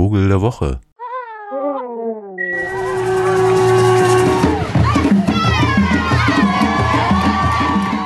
Vogel 0.00 0.28
der 0.28 0.38
Woche. 0.38 0.80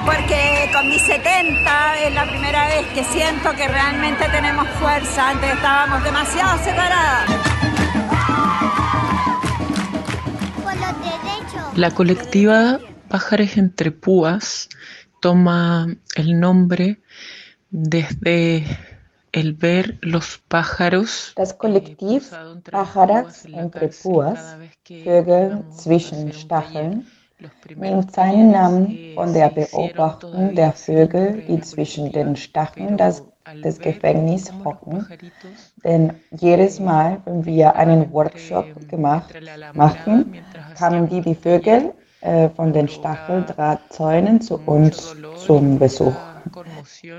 Porque 0.05 0.71
con 0.73 0.89
mis 0.89 1.03
70 1.03 1.99
es 2.01 2.15
la 2.15 2.27
primera 2.29 2.67
vez 2.67 2.87
que 2.95 3.05
siento 3.05 3.53
que 3.53 3.69
realmente 3.69 4.25
tenemos 4.33 4.67
fuerza. 4.81 5.31
Antes 5.31 5.53
estábamos 5.53 6.03
demasiado 6.03 6.59
separadas. 6.65 7.31
La 11.77 11.93
colectiva 11.93 12.81
Pájaros 13.09 13.57
entre 13.57 13.93
Púas 13.93 14.69
toma 15.21 15.87
el 16.17 16.41
nombre 16.41 17.01
desde 17.71 18.65
el 19.35 19.57
ver 19.57 19.99
los 20.01 20.41
pájaros. 20.49 21.33
Das 21.35 21.59
Kollektiv 21.59 22.31
Pájaros 22.71 23.45
entre 23.47 23.89
Púas, 23.89 24.57
Vögel 25.03 25.65
zwischen 25.71 26.33
Stacheln, 26.33 27.07
nimmt 27.75 28.13
seinen 28.13 28.53
Namen 28.53 28.97
von 29.17 29.35
der 29.35 29.49
Beobachtung 29.51 30.55
der 30.55 30.73
Vögel, 30.73 31.43
die 31.49 31.61
zwischen 31.61 32.13
den 32.13 32.37
Stacheln 32.37 32.97
das, 32.97 33.25
des 33.65 33.81
Gefängnisses 33.81 34.55
hocken. 34.65 35.05
Denn 35.83 36.13
jedes 36.31 36.79
Mal, 36.79 37.21
wenn 37.25 37.45
wir 37.45 37.75
einen 37.75 38.13
Workshop 38.13 38.89
gemacht 38.89 39.35
machen, 39.75 40.37
kamen 40.79 41.09
die, 41.09 41.21
die 41.21 41.35
Vögel 41.35 41.93
äh, 42.21 42.51
von 42.51 42.73
den 42.73 42.87
Stacheldrahtzäunen 42.87 44.41
zu 44.41 44.61
uns 44.65 45.17
zum 45.45 45.81
Besuch. 45.81 46.34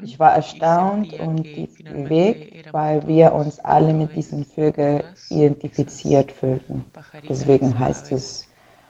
Ich 0.03 0.19
war 0.19 0.35
erstaunt 0.35 1.13
und 1.13 1.43
bewegt, 1.43 2.73
weil 2.73 3.07
wir 3.07 3.33
uns 3.33 3.59
alle 3.59 3.93
mit 3.93 4.15
diesen 4.15 4.45
Vögeln 4.45 5.03
identifiziert 5.29 6.31
fühlten. 6.31 6.85
Deswegen 7.27 7.77
heißt 7.77 8.11
es 8.11 8.47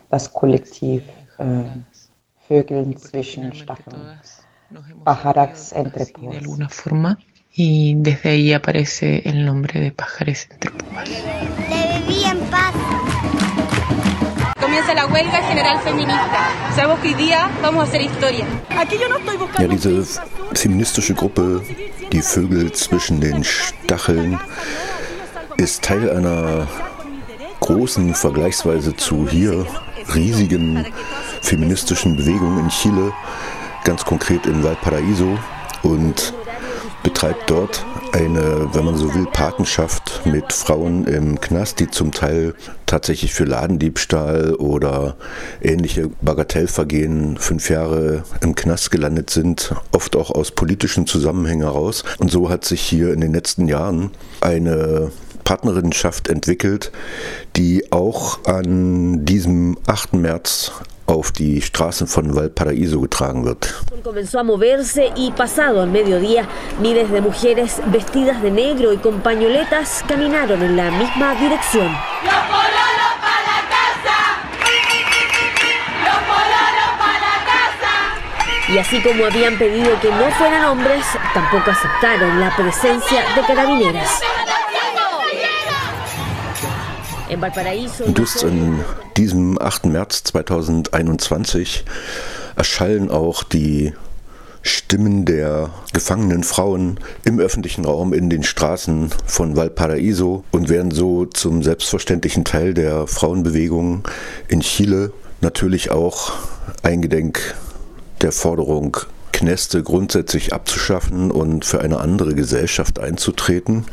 das 0.10 0.32
Kollektiv 0.32 1.04
äh, 1.38 1.64
Vögeln 2.48 2.98
zwischen 2.98 3.54
Stacheln. 3.54 4.20
Pájaros 5.04 5.72
entre 5.72 6.06
púas. 6.08 7.18
y 7.58 7.96
desde 7.96 8.30
ahí 8.30 8.54
aparece 8.54 9.22
el 9.26 9.46
nombre 9.46 9.80
de 9.80 9.92
Pájaros 9.92 10.48
entre 10.52 10.72
Púas. 10.72 11.85
Ja, 19.60 19.68
diese 19.68 20.06
feministische 20.54 21.14
Gruppe, 21.14 21.62
die 22.12 22.22
Vögel 22.22 22.72
zwischen 22.72 23.20
den 23.20 23.44
Stacheln, 23.44 24.40
ist 25.58 25.84
Teil 25.84 26.10
einer 26.10 26.68
großen, 27.60 28.14
vergleichsweise 28.14 28.96
zu 28.96 29.28
hier 29.28 29.66
riesigen 30.14 30.86
feministischen 31.42 32.16
Bewegung 32.16 32.60
in 32.60 32.70
Chile, 32.70 33.14
ganz 33.84 34.06
konkret 34.06 34.46
in 34.46 34.64
Valparaiso. 34.64 35.38
Und 35.82 36.34
betreibt 37.06 37.52
dort 37.52 37.86
eine, 38.14 38.68
wenn 38.74 38.84
man 38.84 38.98
so 38.98 39.14
will, 39.14 39.28
Patenschaft 39.32 40.22
mit 40.26 40.52
Frauen 40.52 41.06
im 41.06 41.40
Knast, 41.40 41.80
die 41.80 41.88
zum 41.88 42.12
Teil 42.12 42.56
tatsächlich 42.88 43.32
für 43.32 43.44
Ladendiebstahl 43.44 44.56
oder 44.56 45.16
ähnliche 45.62 46.10
Bagatellvergehen 46.22 47.38
fünf 47.38 47.70
Jahre 47.70 48.24
im 48.42 48.56
Knast 48.56 48.90
gelandet 48.90 49.30
sind, 49.30 49.76
oft 49.92 50.16
auch 50.16 50.32
aus 50.32 50.50
politischen 50.50 51.06
Zusammenhängen 51.06 51.62
heraus. 51.62 52.04
Und 52.18 52.32
so 52.32 52.50
hat 52.50 52.66
sich 52.66 52.82
hier 52.82 53.14
in 53.14 53.22
den 53.22 53.34
letzten 53.34 53.68
Jahren 53.68 54.10
eine 54.42 55.12
Partnerinnenschaft 55.44 56.28
entwickelt, 56.28 56.92
die 57.56 57.92
auch 57.92 58.44
an 58.46 59.26
diesem 59.26 59.78
8. 59.86 60.14
März 60.14 60.72
auf 61.08 61.32
die 61.32 61.62
Straßen 61.62 62.08
von 62.08 62.36
Valparaíso 62.36 63.02
getragen 63.02 63.46
wird. 63.46 63.74
Comenzó 64.04 64.40
a 64.40 64.44
moverse 64.44 65.12
y 65.16 65.32
pasado 65.32 65.82
al 65.82 65.90
mediodía, 65.90 66.48
miles 66.80 67.12
de 67.12 67.22
mujeres 67.22 67.82
vestidas 67.88 68.42
de 68.42 68.52
negro 68.52 68.94
y 68.94 68.98
con 68.98 69.22
pañoletas 69.22 70.04
caminaron 70.08 70.62
en 70.62 70.76
la 70.76 70.92
misma 70.92 71.36
dirección. 71.36 71.96
Y 78.68 78.78
así 78.80 79.02
como 79.02 79.26
habían 79.26 79.58
pedido 79.58 80.00
que 80.02 80.10
no 80.10 80.30
fueran 80.32 80.66
hombres, 80.66 81.06
tampoco 81.34 81.70
aceptaron 81.70 82.40
la 82.40 82.56
presencia 82.56 83.24
de 83.36 83.42
carabineras. 83.44 84.22
Just 88.16 88.44
in 88.44 88.80
diesem 89.18 89.60
8. 89.60 89.88
März 89.88 90.24
2021 90.26 91.86
erschallen 92.56 93.10
auch 93.10 93.44
die 93.44 93.94
Stimmen 94.62 95.26
der 95.26 95.70
gefangenen 95.94 96.44
Frauen 96.44 97.00
im 97.24 97.40
öffentlichen 97.40 97.86
Raum 97.86 98.14
in 98.14 98.30
den 98.30 98.44
Straßen 98.44 99.10
von 99.26 99.56
Valparaiso 99.56 100.44
und 100.52 100.70
werden 100.70 100.92
so 100.92 101.26
zum 101.26 101.64
selbstverständlichen 101.64 102.46
Teil 102.46 102.74
der 102.74 103.08
Frauenbewegung 103.08 104.04
in 104.48 104.62
Chile. 104.62 105.12
Natürlich 105.42 105.92
auch 105.92 106.34
eingedenk 106.82 107.56
der 108.22 108.32
Forderung, 108.32 108.98
Kneste 109.34 109.84
grundsätzlich 109.84 110.54
abzuschaffen 110.54 111.30
und 111.30 111.66
für 111.66 111.82
eine 111.82 112.00
andere 112.00 112.34
Gesellschaft 112.34 113.00
einzutreten, 113.00 113.86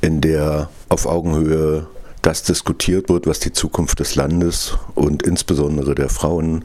in 0.00 0.20
der 0.20 0.70
auf 0.88 1.06
Augenhöhe 1.06 1.86
das 2.22 2.44
diskutiert 2.44 3.08
wird, 3.08 3.26
was 3.26 3.40
die 3.40 3.52
Zukunft 3.52 4.00
des 4.00 4.14
Landes 4.14 4.78
und 4.94 5.22
insbesondere 5.24 5.94
der 5.94 6.08
Frauen 6.08 6.64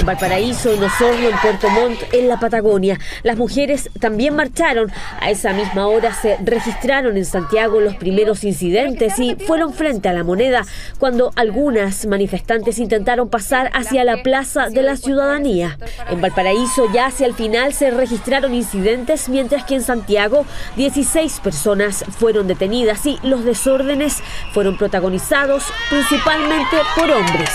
En 0.00 0.04
Valparaíso, 0.04 0.72
en 0.72 0.82
Osorno, 0.82 1.28
en 1.28 1.38
Puerto 1.38 1.70
Montt, 1.70 2.02
en 2.12 2.28
la 2.28 2.40
Patagonia, 2.40 2.98
las 3.22 3.36
mujeres 3.36 3.88
también 4.00 4.34
marcharon. 4.34 4.90
A 5.20 5.30
esa 5.30 5.52
misma 5.52 5.86
hora 5.86 6.12
se 6.12 6.36
registraron 6.44 7.16
en 7.16 7.24
Santiago 7.24 7.80
los 7.80 7.94
primeros 7.94 8.42
incidentes 8.42 9.18
y 9.20 9.36
fueron 9.36 9.72
frente 9.72 10.08
a 10.08 10.12
la 10.12 10.24
moneda 10.24 10.64
cuando 10.98 11.30
algunas 11.36 12.04
manifestantes 12.06 12.80
intentaron 12.80 13.28
pasar 13.28 13.70
hacia 13.72 14.02
la 14.02 14.22
Plaza 14.24 14.70
de 14.70 14.82
la 14.82 14.96
Ciudadanía. 14.96 15.78
En 16.10 16.20
Valparaíso 16.20 16.90
ya 16.92 17.06
hacia 17.06 17.26
el 17.26 17.34
final 17.34 17.72
se 17.74 17.92
registraron 17.92 18.54
incidentes, 18.54 19.28
mientras 19.28 19.64
que 19.64 19.76
en 19.76 19.82
Santiago 19.82 20.44
16 20.76 21.40
personas 21.40 22.04
fueron 22.18 22.48
detenidas 22.48 23.06
y 23.06 23.20
los 23.22 23.44
desórdenes 23.44 24.18
fueron 24.52 24.76
protagonizados 24.76 25.62
principalmente 25.90 26.76
por 26.96 27.08
hombres. 27.10 27.50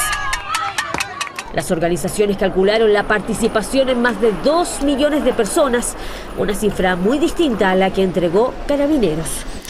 Las 1.54 1.70
organizaciones 1.70 2.38
calcularon 2.38 2.94
la 2.94 3.08
participación 3.08 3.90
en 3.90 4.02
más 4.02 4.22
de 4.22 4.32
2 4.44 4.84
millones 4.84 5.26
de 5.26 5.34
personas, 5.34 5.96
una 6.38 6.56
cifra 6.56 6.96
muy 6.96 7.20
distinta 7.20 7.72
a 7.72 7.76
la 7.76 7.92
que 7.92 8.04
entregó 8.04 8.54
Carabineros. 8.68 9.28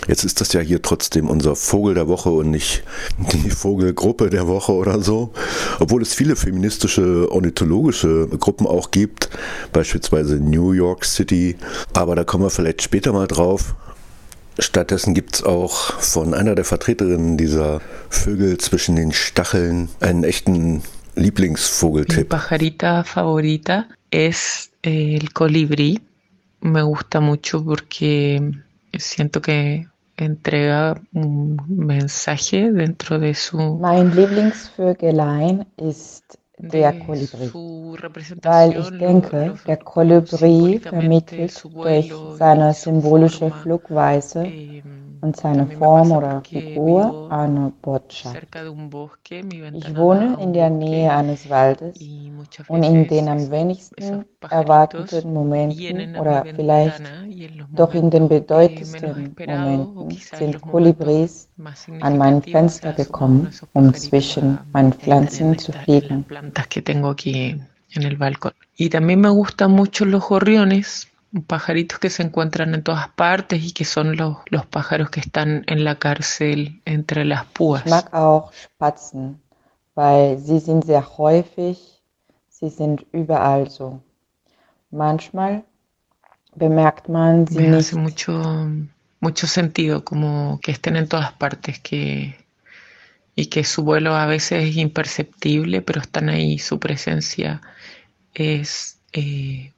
Jetzt 0.08 0.24
ist 0.24 0.42
das 0.42 0.52
ja 0.54 0.62
hier 0.62 0.82
trotzdem 0.82 1.30
unser 1.30 1.56
Vogel 1.56 1.94
der 1.94 2.08
Woche 2.08 2.30
und 2.30 2.50
nicht 2.50 2.84
die 3.34 3.50
Vogelgruppe 3.50 4.30
der 4.30 4.48
Woche 4.48 4.74
oder 4.74 5.00
so. 5.00 5.32
Obwohl 5.80 6.02
es 6.02 6.14
viele 6.14 6.36
feministische 6.36 7.32
ornithologische 7.32 8.28
Gruppen 8.40 8.66
auch 8.66 8.92
gibt, 8.92 9.30
beispielsweise 9.72 10.38
New 10.38 10.72
York 10.72 11.06
City. 11.06 11.56
Aber 11.94 12.16
da 12.16 12.24
kommen 12.24 12.44
wir 12.44 12.50
vielleicht 12.50 12.82
später 12.82 13.14
mal 13.14 13.28
drauf. 13.28 13.76
Stattdessen 14.60 15.14
gibt 15.14 15.36
es 15.36 15.44
auch 15.44 16.00
von 16.00 16.34
einer 16.34 16.56
der 16.56 16.66
Vertreterinnen 16.66 17.38
dieser 17.38 17.80
Vögel 18.10 18.58
zwischen 18.58 18.96
den 18.96 19.12
Stacheln 19.14 19.90
einen 20.00 20.24
echten 20.24 20.82
Lieblingsvogeltipp. 21.16 22.18
Mi 22.18 22.24
pajarita 22.24 23.04
favorita 23.04 23.88
es 24.12 24.72
el 24.82 25.32
colibrí. 25.34 26.00
Me 26.62 26.84
gusta 26.84 27.20
mucho 27.20 27.64
porque 27.64 28.42
siento 28.98 29.42
que 29.42 29.88
entrega 30.18 31.02
un 31.14 31.58
mensaje 31.68 32.72
dentro 32.72 33.20
de 33.20 33.34
su. 33.34 33.58
Mein 33.58 34.16
Lieblingsvögelein 34.16 35.66
ist 35.78 36.38
der 36.62 36.94
Kolibri, 36.94 37.52
weil 38.44 38.80
ich 38.80 38.90
denke, 39.00 39.56
der 39.66 39.78
Kolibri 39.78 40.80
vermittelt 40.80 41.64
durch 41.74 42.14
seine 42.38 42.74
symbolische 42.74 43.50
Flugweise 43.50 44.46
und 45.22 45.38
seine 45.38 45.68
Form 45.68 46.12
oder 46.12 46.42
Figur 46.42 47.32
eine 47.32 47.72
Botschaft. 47.82 48.48
Ich 49.74 49.96
wohne 49.96 50.38
in 50.42 50.54
der 50.54 50.70
Nähe 50.70 51.12
eines 51.12 51.50
Waldes 51.50 52.00
und 52.68 52.84
in 52.84 53.08
den 53.08 53.28
am 53.28 53.52
wenigsten 53.52 54.26
erwarteten 54.50 55.34
Momenten 55.34 56.16
oder 56.16 56.44
vielleicht 56.56 57.02
doch 57.74 57.94
in 57.94 58.10
den 58.10 58.28
bedeutendsten 58.28 59.36
Momenten 59.40 60.10
sind 60.12 60.62
Kolibris 60.62 61.48
an 62.02 62.18
mein 62.18 62.42
Fenster 62.42 62.94
gekommen, 62.94 63.50
um 63.74 63.94
zwischen 63.94 64.58
meinen 64.74 64.94
Pflanzen 64.94 65.58
zu 65.58 65.72
fliegen. 65.72 66.26
Y 68.78 68.90
también 68.90 69.20
me 69.20 69.30
gustan 69.30 69.74
mucho 69.74 70.06
los 70.06 70.24
gorriones 70.30 71.11
pajaritos 71.48 72.00
que 72.00 72.10
se 72.10 72.24
encuentran 72.24 72.74
en 72.76 72.84
todas 72.84 73.10
partes 73.10 73.64
y 73.64 73.72
que 73.72 73.86
son 73.86 74.18
los, 74.18 74.38
los 74.48 74.66
pájaros 74.66 75.10
que 75.10 75.22
están 75.22 75.64
en 75.68 75.84
la 75.84 75.96
cárcel 75.96 76.82
entre 76.86 77.26
las 77.26 77.46
púas. 77.46 77.84
Ich 77.86 77.92
mag 77.92 78.14
auch 78.14 78.52
Spatzen, 78.54 79.42
weil 79.96 80.38
sie 80.38 80.60
sind 80.60 80.84
sehr 80.86 81.06
häufig, 81.18 81.78
sie 82.50 82.70
sind 82.70 83.06
überall 83.14 83.70
so. 83.70 84.02
Manchmal 84.92 85.64
bemerkt 86.56 87.08
man 87.08 87.48
sie 87.48 87.56
Me 87.60 87.70
nicht. 87.70 87.76
hace 87.76 87.96
mucho, 87.96 88.68
mucho 89.22 89.48
sentido 89.48 90.04
como 90.04 90.60
que 90.62 90.72
estén 90.72 90.98
en 90.98 91.08
todas 91.08 91.32
partes 91.34 91.80
que, 91.80 92.36
y 93.36 93.46
que 93.46 93.64
su 93.64 93.84
vuelo 93.84 94.16
a 94.16 94.26
veces 94.26 94.70
es 94.70 94.76
imperceptible, 94.76 95.82
pero 95.82 96.02
están 96.02 96.28
ahí, 96.28 96.60
su 96.60 96.78
presencia 96.80 97.62
es 98.34 99.00
eh, 99.14 99.72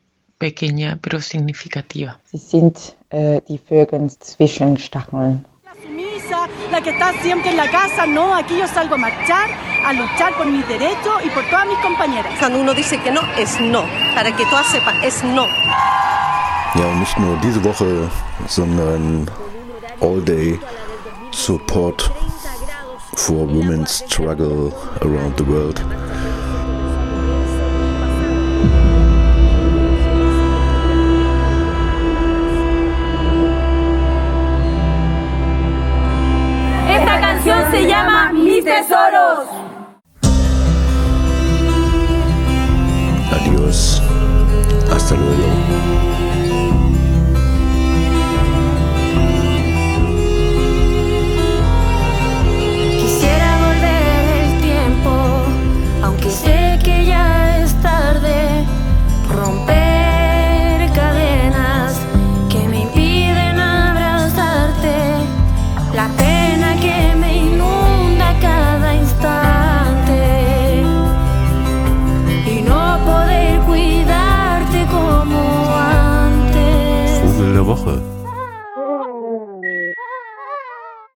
pequeña 0.44 1.00
pero 1.02 1.22
significativa. 1.22 2.20
Sie 2.30 2.38
sind 2.38 2.76
äh, 3.12 3.40
die 3.48 3.60
Vögel 3.70 4.12
zwischen 4.20 4.78
Stacheln. 4.78 5.46
Sumisa, 5.82 6.50
la 6.70 6.82
que 6.82 6.90
está 6.90 7.14
siempre 7.22 7.52
en 7.52 7.58
la 7.58 7.70
casa, 7.72 8.06
no, 8.06 8.36
aquí 8.36 8.56
yo 8.58 8.68
salgo 8.68 8.96
a 8.96 8.98
marchar, 8.98 9.48
a 9.86 9.94
luchar 9.94 10.36
por 10.38 10.48
mis 10.48 10.68
derechos 10.68 11.16
y 11.26 11.30
por 11.30 11.44
todas 11.50 11.66
mis 11.66 11.78
compañeras. 11.80 12.34
Cuando 12.40 12.60
uno 12.60 12.74
dice 12.74 13.00
que 13.02 13.12
no, 13.12 13.22
es 13.38 13.52
no. 13.62 13.84
Para 14.16 14.36
que 14.36 14.44
todas 14.46 14.68
sepan, 14.68 15.02
es 15.02 15.24
no. 15.24 15.46
Ja, 16.76 16.88
und 16.88 17.00
nicht 17.00 17.18
nur 17.20 17.38
diese 17.42 17.64
Woche, 17.64 18.10
sondern 18.48 19.30
all 20.02 20.20
day 20.20 20.60
support 21.32 22.02
for 23.16 23.46
women's 23.46 24.04
struggle 24.04 24.74
around 25.02 25.38
the 25.38 25.46
world. 25.46 26.03
Adiós. 43.46 44.02
Hasta 44.90 45.16
luego. 45.16 46.43